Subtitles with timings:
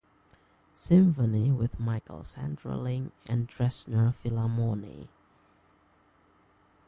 [0.73, 5.09] Symphonie with Michael Sanderling and the Dresdner Philharmonie.